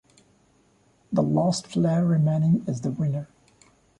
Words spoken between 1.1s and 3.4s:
The last player remaining is the winner.